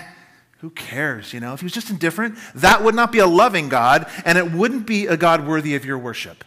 [0.58, 1.32] who cares?
[1.32, 4.36] You know, if he was just indifferent, that would not be a loving God, and
[4.36, 6.44] it wouldn't be a God worthy of your worship.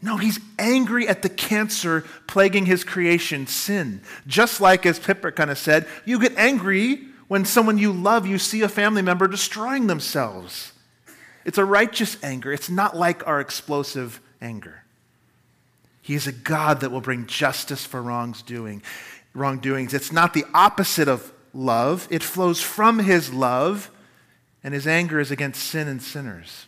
[0.00, 4.00] No, he's angry at the cancer plaguing his creation, sin.
[4.26, 8.38] Just like, as Pipper kind of said, you get angry when someone you love, you
[8.38, 10.71] see a family member destroying themselves.
[11.44, 12.52] It's a righteous anger.
[12.52, 14.82] It's not like our explosive anger.
[16.02, 18.82] He is a God that will bring justice for wrongs doing,
[19.34, 19.94] wrongdoings.
[19.94, 23.90] It's not the opposite of love, it flows from his love,
[24.64, 26.66] and his anger is against sin and sinners.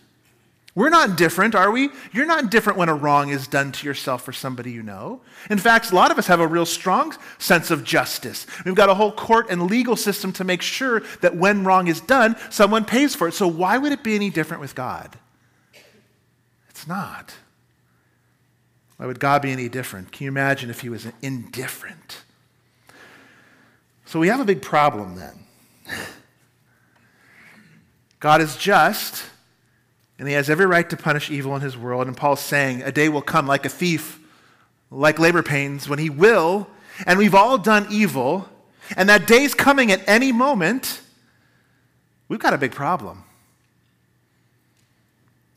[0.77, 1.91] We're not different, are we?
[2.13, 5.21] You're not different when a wrong is done to yourself or somebody you know.
[5.49, 8.45] In fact, a lot of us have a real strong sense of justice.
[8.65, 12.01] We've got a whole court and legal system to make sure that when wrong is
[12.01, 13.35] done, someone pays for it.
[13.35, 15.17] So why would it be any different with God?
[16.71, 17.37] It's not.
[18.97, 20.11] Why would God be any different?
[20.11, 22.25] Can you imagine if he was indifferent?
[24.07, 25.39] So we have a big problem then.
[28.19, 29.25] God is just,
[30.19, 32.07] and he has every right to punish evil in his world.
[32.07, 34.21] And Paul's saying, a day will come like a thief,
[34.91, 36.69] like labor pains, when he will,
[37.07, 38.49] and we've all done evil,
[38.97, 41.01] and that day's coming at any moment.
[42.29, 43.25] We've got a big problem.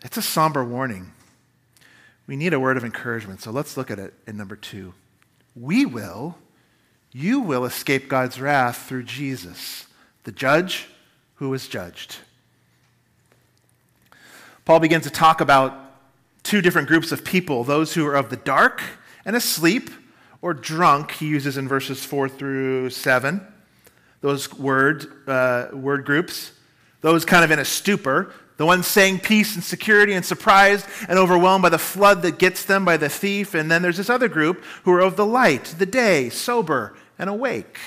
[0.03, 1.13] It's a somber warning
[2.27, 3.41] we need a word of encouragement.
[3.41, 4.93] So let's look at it in number two.
[5.55, 6.37] We will,
[7.11, 9.87] you will escape God's wrath through Jesus,
[10.25, 10.87] the judge
[11.35, 12.17] who was judged.
[14.67, 15.79] Paul begins to talk about
[16.43, 18.83] two different groups of people those who are of the dark
[19.23, 19.89] and asleep
[20.41, 23.47] or drunk, he uses in verses 4 through 7.
[24.19, 26.51] Those word, uh, word groups.
[26.99, 31.17] Those kind of in a stupor, the ones saying peace and security and surprised and
[31.17, 33.53] overwhelmed by the flood that gets them by the thief.
[33.53, 37.29] And then there's this other group who are of the light, the day, sober and
[37.29, 37.79] awake.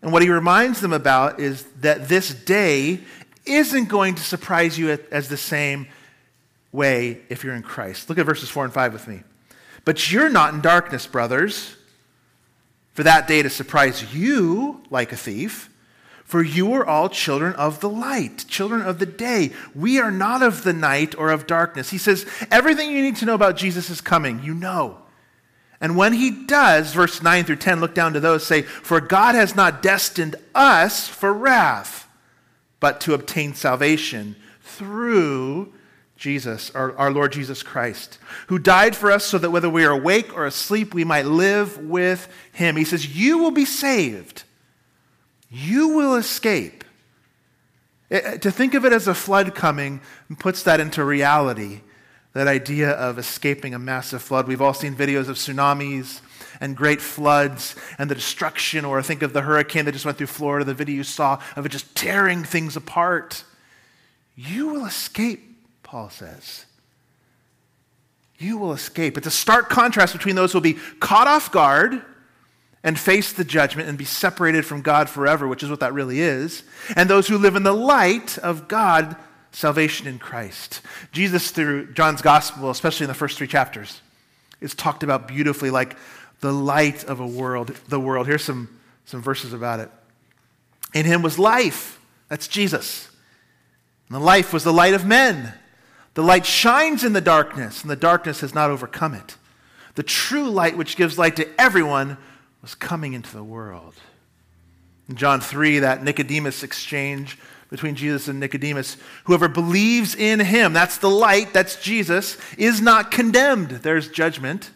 [0.00, 3.00] And what he reminds them about is that this day
[3.46, 5.86] isn't going to surprise you as the same
[6.72, 8.08] way if you're in Christ.
[8.08, 9.22] Look at verses 4 and 5 with me.
[9.84, 11.76] But you're not in darkness, brothers,
[12.92, 15.68] for that day to surprise you like a thief.
[16.24, 19.50] For you are all children of the light, children of the day.
[19.74, 21.90] We are not of the night or of darkness.
[21.90, 24.40] He says, everything you need to know about Jesus is coming.
[24.44, 24.98] You know.
[25.80, 29.34] And when he does, verse 9 through 10, look down to those, say, For God
[29.34, 32.06] has not destined us for wrath,
[32.80, 35.72] but to obtain salvation through
[36.16, 39.92] Jesus, our, our Lord Jesus Christ, who died for us so that whether we are
[39.92, 42.76] awake or asleep, we might live with him.
[42.76, 44.44] He says, You will be saved
[45.50, 46.84] you will escape.
[48.08, 50.00] It, eh, eh, to think of it as a flood coming
[50.38, 51.80] puts that into reality,
[52.32, 54.46] that idea of escaping a massive flood.
[54.46, 56.20] We've all seen videos of tsunamis
[56.60, 60.26] and great floods and the destruction, or think of the hurricane that just went through
[60.26, 63.44] Florida, the video you saw of it just tearing things apart.
[64.36, 65.42] You will escape,
[65.82, 66.66] Paul says.
[68.38, 69.18] You will escape.
[69.18, 72.02] It's a stark contrast between those who will be caught off guard
[72.82, 76.20] and face the judgment and be separated from God forever, which is what that really
[76.20, 76.62] is,
[76.96, 79.16] and those who live in the light of God,
[79.52, 80.80] salvation in Christ.
[81.12, 84.00] Jesus, through John's gospel, especially in the first three chapters,
[84.62, 85.96] is talked about beautifully like
[86.40, 88.26] the light of a world, the world.
[88.26, 89.90] Here's some, some verses about it.
[90.94, 92.00] In him was life.
[92.28, 93.08] That's Jesus.
[94.08, 95.54] And the life was the light of men.
[96.14, 99.36] The light shines in the darkness, and the darkness has not overcome it.
[99.94, 102.16] The true light, which gives light to everyone
[102.62, 103.94] was coming into the world.
[105.08, 110.98] In John 3, that Nicodemus exchange between Jesus and Nicodemus, whoever believes in him, that's
[110.98, 113.70] the light, that's Jesus, is not condemned.
[113.70, 114.70] There's judgment.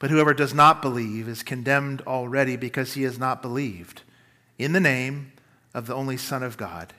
[0.00, 4.02] But whoever does not believe is condemned already because he has not believed
[4.58, 5.32] in the name
[5.72, 6.94] of the only Son of God.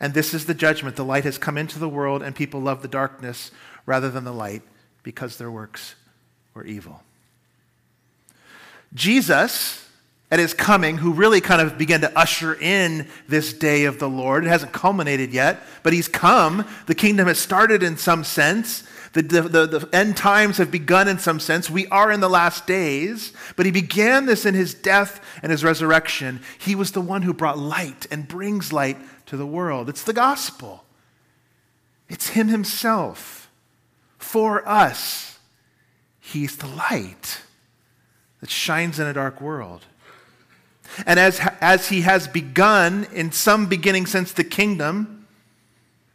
[0.00, 0.96] And this is the judgment.
[0.96, 3.52] The light has come into the world, and people love the darkness
[3.86, 4.62] rather than the light
[5.02, 5.94] because their works
[6.54, 7.02] were evil.
[8.94, 9.81] Jesus,
[10.32, 14.08] at his coming, who really kind of began to usher in this day of the
[14.08, 16.66] Lord, it hasn't culminated yet, but he's come.
[16.86, 18.82] The kingdom has started in some sense.
[19.12, 21.68] The, the, the, the, end times have begun in some sense.
[21.68, 25.62] We are in the last days, but he began this in his death and his
[25.62, 26.40] resurrection.
[26.58, 29.90] He was the one who brought light and brings light to the world.
[29.90, 30.84] It's the gospel,
[32.08, 33.50] it's him himself.
[34.16, 35.38] For us,
[36.20, 37.42] he's the light
[38.40, 39.84] that shines in a dark world.
[41.06, 45.26] And as, as he has begun in some beginning since the kingdom,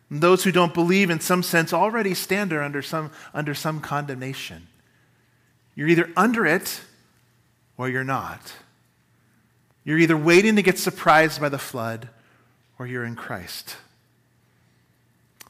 [0.09, 4.67] those who don't believe, in some sense, already stand under some, under some condemnation.
[5.75, 6.81] You're either under it
[7.77, 8.53] or you're not.
[9.83, 12.09] You're either waiting to get surprised by the flood
[12.79, 13.77] or you're in Christ.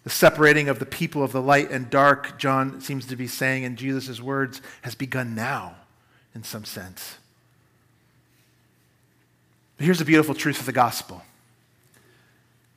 [0.03, 3.63] The separating of the people of the light and dark, John seems to be saying
[3.63, 5.75] in Jesus' words, has begun now
[6.33, 7.17] in some sense.
[9.77, 11.23] But here's the beautiful truth of the gospel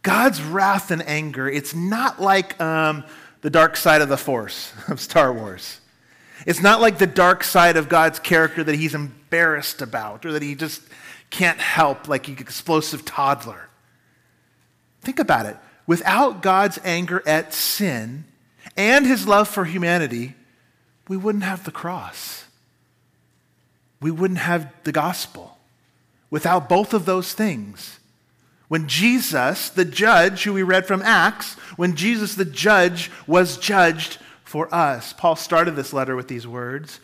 [0.03, 3.05] God's wrath and anger, it's not like um,
[3.41, 5.81] the dark side of the Force of Star Wars.
[6.47, 10.43] It's not like the dark side of God's character that he's embarrassed about or that
[10.43, 10.81] he just
[11.29, 13.69] can't help, like an explosive toddler.
[15.03, 15.57] Think about it
[15.91, 18.23] without God's anger at sin
[18.77, 20.35] and his love for humanity,
[21.09, 22.45] we wouldn't have the cross.
[24.01, 25.59] We wouldn't have the gospel.
[26.31, 27.99] Without both of those things,
[28.69, 34.19] when Jesus, the judge, who we read from Acts, when Jesus, the judge, was judged
[34.45, 37.01] for us, Paul started this letter with these words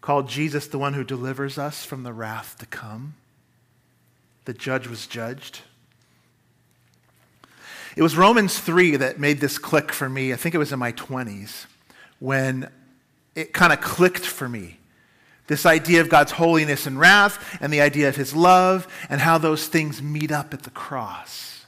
[0.00, 3.14] called Jesus the one who delivers us from the wrath to come.
[4.44, 5.60] The judge was judged.
[7.96, 10.32] It was Romans 3 that made this click for me.
[10.32, 11.66] I think it was in my 20s
[12.20, 12.70] when
[13.34, 14.77] it kind of clicked for me.
[15.48, 19.38] This idea of God's holiness and wrath, and the idea of his love, and how
[19.38, 21.64] those things meet up at the cross.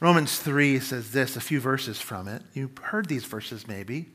[0.00, 2.42] Romans 3 says this, a few verses from it.
[2.54, 4.08] You've heard these verses maybe.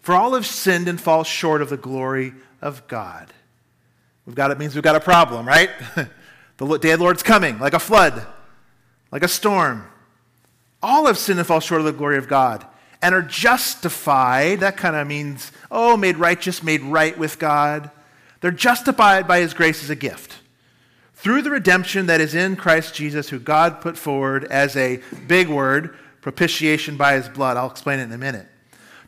[0.00, 3.32] For all have sinned and fall short of the glory of God.
[4.26, 5.70] We've got it means we've got a problem, right?
[6.56, 8.26] the day of the Lord's coming, like a flood,
[9.12, 9.86] like a storm.
[10.82, 12.66] All have sinned and fall short of the glory of God
[13.02, 14.60] and are justified.
[14.60, 17.90] That kind of means, oh, made righteous, made right with God.
[18.40, 20.36] They're justified by his grace as a gift
[21.14, 25.48] through the redemption that is in Christ Jesus, who God put forward as a big
[25.48, 27.58] word, propitiation by his blood.
[27.58, 28.46] I'll explain it in a minute.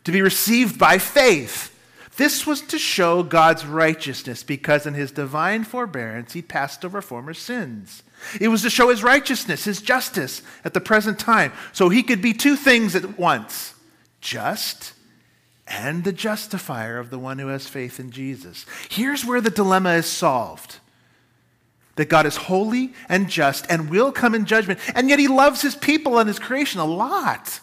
[0.03, 1.71] To be received by faith.
[2.15, 7.33] This was to show God's righteousness because in his divine forbearance he passed over former
[7.33, 8.03] sins.
[8.39, 11.51] It was to show his righteousness, his justice at the present time.
[11.71, 13.72] So he could be two things at once
[14.23, 14.93] just
[15.67, 18.65] and the justifier of the one who has faith in Jesus.
[18.89, 20.79] Here's where the dilemma is solved
[21.95, 25.61] that God is holy and just and will come in judgment, and yet he loves
[25.61, 27.59] his people and his creation a lot.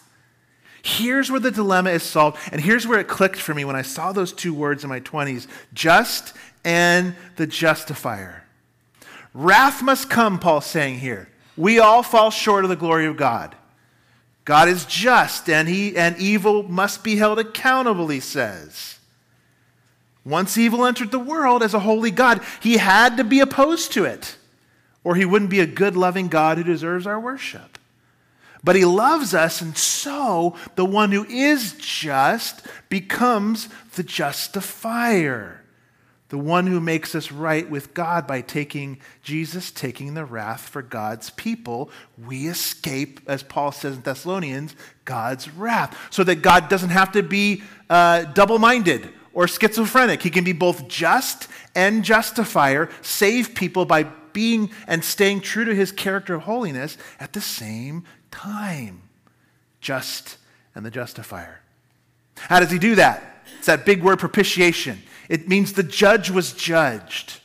[0.82, 3.82] Here's where the dilemma is solved, and here's where it clicked for me when I
[3.82, 6.32] saw those two words in my 20s just
[6.64, 8.44] and the justifier.
[9.34, 11.28] Wrath must come, Paul's saying here.
[11.56, 13.56] We all fall short of the glory of God.
[14.51, 18.98] God is just, and, he, and evil must be held accountable, he says.
[20.24, 24.05] Once evil entered the world as a holy God, he had to be opposed to
[24.07, 24.34] it,
[25.05, 27.78] or he wouldn't be a good, loving God who deserves our worship.
[28.64, 35.59] But he loves us, and so the one who is just becomes the justifier
[36.31, 40.81] the one who makes us right with God by taking Jesus, taking the wrath for
[40.81, 41.91] God's people,
[42.24, 45.99] we escape, as Paul says in Thessalonians, God's wrath.
[46.11, 50.22] So that God doesn't have to be uh, double minded or schizophrenic.
[50.22, 55.74] He can be both just and justifier, save people by being and staying true to
[55.74, 59.03] his character of holiness at the same time.
[59.81, 60.39] Just
[60.76, 61.61] and the justifier.
[62.37, 63.45] How does he do that?
[63.59, 65.03] It's that big word propitiation.
[65.31, 67.41] It means the judge was judged.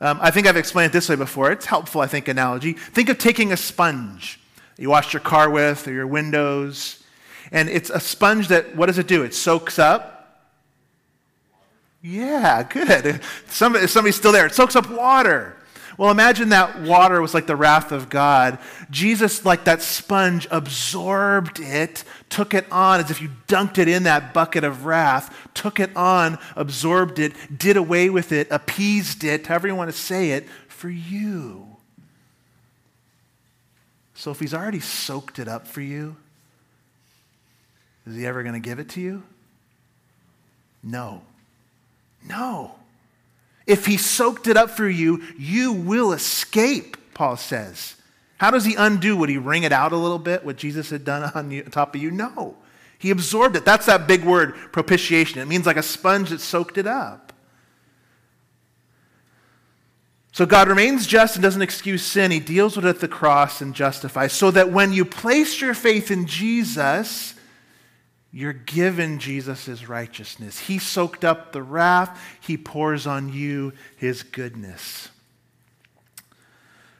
[0.00, 1.50] Um, I think I've explained it this way before.
[1.52, 2.74] It's helpful, I think, analogy.
[2.74, 4.38] Think of taking a sponge
[4.78, 7.02] you wash your car with or your windows.
[7.50, 9.22] And it's a sponge that, what does it do?
[9.22, 10.12] It soaks up.
[12.02, 13.22] Yeah, good.
[13.48, 14.46] Somebody, somebody's still there.
[14.46, 15.55] It soaks up water.
[15.98, 18.58] Well, imagine that water was like the wrath of God.
[18.90, 24.02] Jesus, like that sponge, absorbed it, took it on as if you dunked it in
[24.02, 29.46] that bucket of wrath, took it on, absorbed it, did away with it, appeased it,
[29.46, 31.66] however you want to say it, for you.
[34.14, 36.16] So if he's already soaked it up for you,
[38.06, 39.22] is he ever going to give it to you?
[40.82, 41.22] No.
[42.28, 42.76] No.
[43.66, 47.96] If he soaked it up for you, you will escape, Paul says.
[48.38, 49.16] How does he undo?
[49.16, 51.70] Would he wring it out a little bit, what Jesus had done on, the, on
[51.70, 52.10] top of you?
[52.10, 52.56] No.
[52.98, 53.64] He absorbed it.
[53.64, 55.40] That's that big word, propitiation.
[55.40, 57.32] It means like a sponge that soaked it up.
[60.32, 62.30] So God remains just and doesn't excuse sin.
[62.30, 64.34] He deals with it at the cross and justifies.
[64.34, 67.32] So that when you place your faith in Jesus,
[68.36, 70.58] you're given Jesus' righteousness.
[70.58, 75.08] He soaked up the wrath, He pours on you His goodness.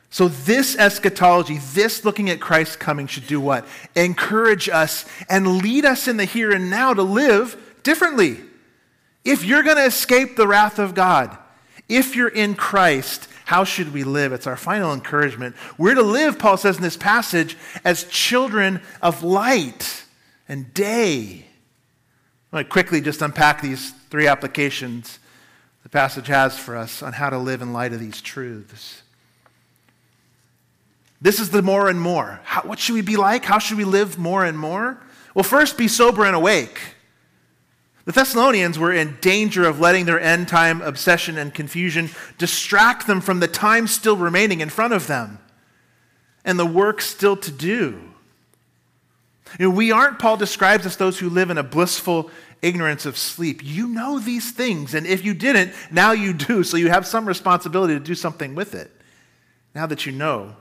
[0.08, 3.66] So, this eschatology, this looking at Christ coming, should do what?
[3.94, 8.40] Encourage us and lead us in the here and now to live differently.
[9.22, 11.36] If you're going to escape the wrath of God,
[11.86, 14.32] if you're in Christ, how should we live?
[14.32, 15.54] It's our final encouragement.
[15.76, 20.05] We're to live, Paul says in this passage, as children of light
[20.48, 21.44] and day.
[22.52, 25.18] I want to quickly just unpack these three applications
[25.82, 29.02] the passage has for us on how to live in light of these truths.
[31.20, 32.40] This is the more and more.
[32.44, 33.44] How, what should we be like?
[33.44, 34.98] How should we live more and more?
[35.34, 36.80] Well, first, be sober and awake.
[38.04, 43.20] The Thessalonians were in danger of letting their end time obsession and confusion distract them
[43.20, 45.38] from the time still remaining in front of them
[46.44, 48.00] and the work still to do.
[49.58, 52.30] You know, we aren't, Paul describes us, those who live in a blissful
[52.62, 53.60] ignorance of sleep.
[53.62, 57.26] You know these things, and if you didn't, now you do, so you have some
[57.26, 58.90] responsibility to do something with it.
[59.74, 60.56] Now that you know.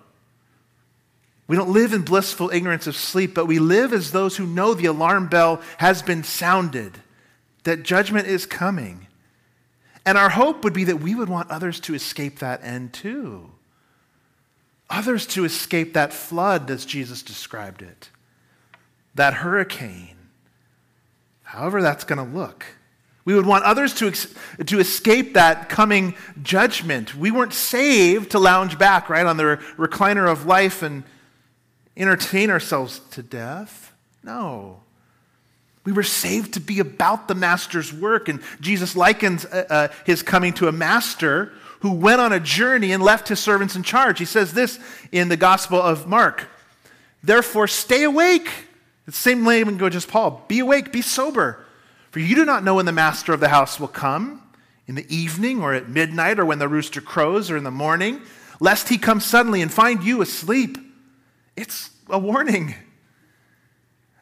[1.48, 4.74] We don't live in blissful ignorance of sleep, but we live as those who know
[4.74, 7.00] the alarm bell has been sounded
[7.66, 9.08] that judgment is coming.
[10.06, 13.52] And our hope would be that we would want others to escape that end too.
[14.90, 18.10] Others to escape that flood, as Jesus described it,
[19.16, 20.18] that hurricane,
[21.44, 22.66] however that's going to look.
[23.26, 26.14] We would want others to, to escape that coming
[26.44, 27.16] judgment.
[27.16, 31.04] We weren't saved to lounge back, right, on the recliner of life and
[31.98, 33.94] entertain ourselves to death.
[34.24, 34.82] No.
[35.86, 38.30] We were saved to be about the master's work.
[38.30, 42.92] And Jesus likens uh, uh, his coming to a master who went on a journey
[42.92, 44.20] and left his servants in charge.
[44.20, 44.80] He says this
[45.12, 46.48] in the Gospel of Mark
[47.24, 48.50] Therefore, stay awake.
[49.06, 51.66] The same language as Paul be awake, be sober.
[52.12, 54.42] For you do not know when the master of the house will come
[54.88, 58.22] in the evening or at midnight or when the rooster crows or in the morning,
[58.60, 60.78] lest he come suddenly and find you asleep.
[61.56, 62.76] It's a warning.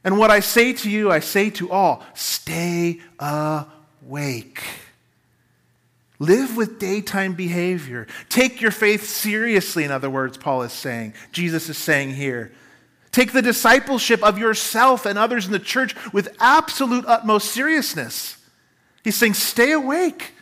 [0.03, 4.63] And what I say to you, I say to all stay awake.
[6.19, 8.07] Live with daytime behavior.
[8.29, 11.13] Take your faith seriously, in other words, Paul is saying.
[11.31, 12.51] Jesus is saying here.
[13.14, 18.38] Take the discipleship of yourself and others in the church with absolute utmost seriousness.
[19.03, 20.34] He's saying, stay awake.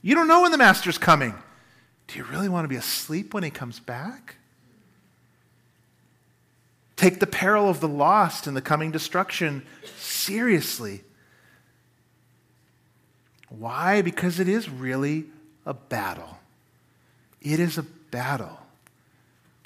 [0.00, 1.34] You don't know when the master's coming.
[2.08, 4.36] Do you really want to be asleep when he comes back?
[6.96, 9.66] Take the peril of the lost and the coming destruction
[9.98, 11.04] seriously.
[13.50, 14.00] Why?
[14.00, 15.26] Because it is really
[15.66, 16.38] a battle.
[17.42, 18.63] It is a battle.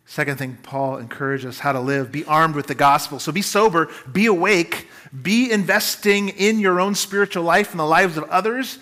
[0.09, 3.19] Second thing, Paul encourages us how to live be armed with the gospel.
[3.19, 4.89] So be sober, be awake,
[5.23, 8.79] be investing in your own spiritual life and the lives of others,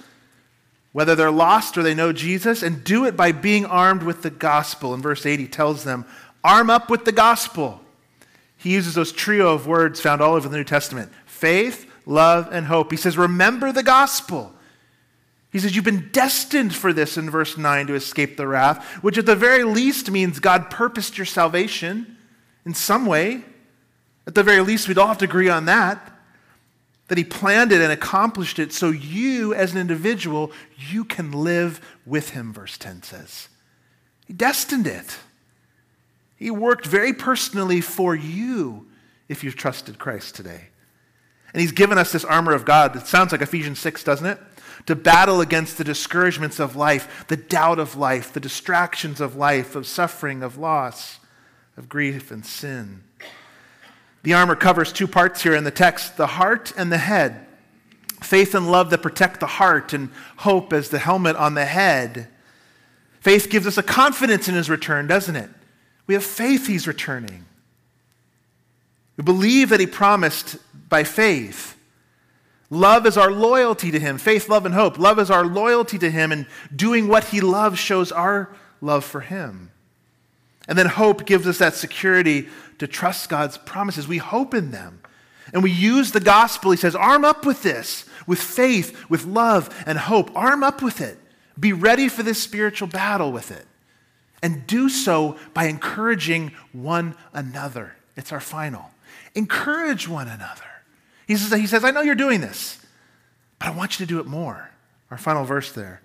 [0.93, 4.31] whether they're lost or they know Jesus, and do it by being armed with the
[4.31, 4.95] gospel.
[4.95, 6.07] In verse 8, he tells them,
[6.45, 7.81] Arm up with the gospel.
[8.57, 12.67] He uses those trio of words found all over the New Testament faith, love, and
[12.67, 12.93] hope.
[12.93, 14.53] He says, Remember the gospel.
[15.57, 19.17] He says, You've been destined for this in verse 9 to escape the wrath, which
[19.17, 22.19] at the very least means God purposed your salvation
[22.67, 23.43] in some way.
[24.27, 26.13] At the very least, we'd all have to agree on that.
[27.09, 31.81] That he planned it and accomplished it so you, as an individual, you can live
[32.05, 33.49] with him, verse 10 says.
[34.27, 35.17] He destined it.
[36.37, 38.89] He worked very personally for you
[39.27, 40.67] if you've trusted Christ today.
[41.55, 42.93] And He's given us this armor of God.
[42.93, 44.39] that sounds like Ephesians 6, doesn't it?
[44.87, 49.75] To battle against the discouragements of life, the doubt of life, the distractions of life,
[49.75, 51.19] of suffering, of loss,
[51.77, 53.03] of grief and sin.
[54.23, 57.47] The armor covers two parts here in the text the heart and the head.
[58.23, 62.29] Faith and love that protect the heart, and hope as the helmet on the head.
[63.21, 65.51] Faith gives us a confidence in his return, doesn't it?
[66.07, 67.45] We have faith he's returning.
[69.17, 70.57] We believe that he promised
[70.89, 71.76] by faith.
[72.69, 74.19] Love is our loyalty to him.
[74.19, 74.99] Faith, love, and hope.
[74.99, 79.21] Love is our loyalty to him, and doing what he loves shows our love for
[79.21, 79.71] him.
[80.69, 82.49] And then hope gives us that security
[82.79, 84.09] to trust God's promises.
[84.09, 85.01] We hope in them.
[85.53, 86.73] And we use the gospel.
[86.73, 90.35] He says, arm up with this, with faith, with love, and hope.
[90.35, 91.19] Arm up with it.
[91.59, 93.67] Be ready for this spiritual battle with it
[94.43, 97.97] and do so by encouraging one another.
[98.17, 98.91] It's our final.
[99.35, 100.63] Encourage one another.
[101.27, 102.79] He says, he says, I know you're doing this,
[103.59, 104.71] but I want you to do it more.
[105.11, 106.03] Our final verse there.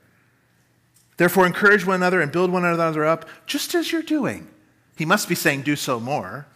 [1.18, 4.48] Therefore, encourage one another and build one another up, just as you're doing.
[4.98, 6.48] He must be saying, do so more.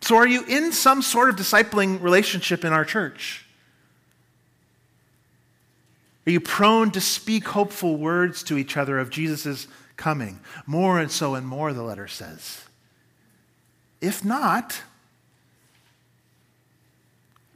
[0.00, 3.44] So, are you in some sort of discipling relationship in our church?
[6.26, 9.66] Are you prone to speak hopeful words to each other of Jesus'
[10.00, 10.40] coming.
[10.66, 12.64] More and so and more, the letter says.
[14.00, 14.82] If not,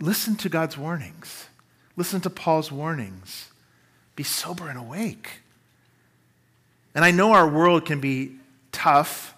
[0.04, 1.46] listen to God's warnings.
[1.96, 3.48] Listen to Paul's warnings.
[4.16, 5.40] Be sober and awake.
[6.94, 8.36] And I know our world can be
[8.70, 9.34] tough.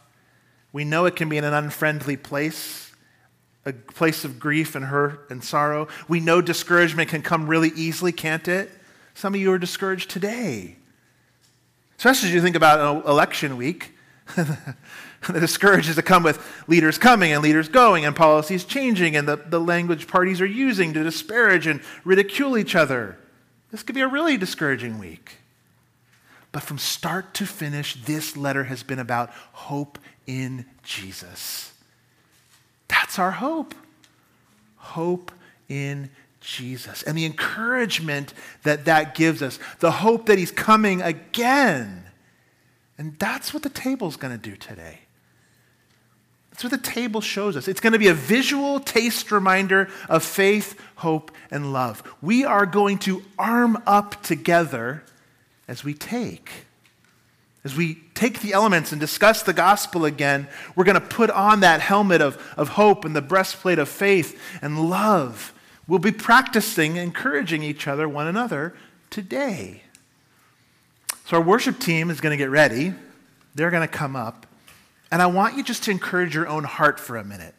[0.72, 2.92] We know it can be in an unfriendly place,
[3.64, 5.88] a place of grief and hurt and sorrow.
[6.08, 8.70] We know discouragement can come really easily, can't it?
[9.14, 10.76] Some of you are discouraged today.
[11.96, 13.92] Especially as you think about election week.
[15.28, 19.36] the discourages that come with leaders coming and leaders going and policies changing and the,
[19.36, 23.18] the language parties are using to disparage and ridicule each other.
[23.70, 25.38] This could be a really discouraging week.
[26.52, 31.72] But from start to finish, this letter has been about hope in Jesus.
[32.88, 33.74] That's our hope.
[34.76, 35.32] Hope
[35.68, 36.10] in
[36.40, 37.02] Jesus.
[37.02, 42.04] And the encouragement that that gives us, the hope that He's coming again.
[42.96, 45.00] And that's what the table's going to do today.
[46.56, 47.68] That's what the table shows us.
[47.68, 52.02] It's going to be a visual taste reminder of faith, hope, and love.
[52.22, 55.02] We are going to arm up together
[55.68, 56.50] as we take.
[57.62, 61.60] As we take the elements and discuss the gospel again, we're going to put on
[61.60, 65.52] that helmet of, of hope and the breastplate of faith and love.
[65.86, 68.74] We'll be practicing, encouraging each other, one another,
[69.10, 69.82] today.
[71.26, 72.94] So, our worship team is going to get ready.
[73.54, 74.45] They're going to come up.
[75.10, 77.54] And I want you just to encourage your own heart for a minute.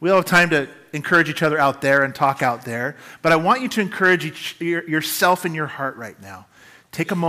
[0.00, 3.32] We all have time to encourage each other out there and talk out there, but
[3.32, 6.46] I want you to encourage each, your, yourself in your heart right now.
[6.92, 7.26] Take a moment.